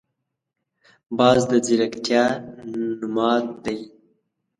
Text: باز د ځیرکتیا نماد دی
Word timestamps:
باز 1.17 1.41
د 1.51 1.53
ځیرکتیا 1.65 2.23
نماد 3.03 3.45
دی 3.63 3.79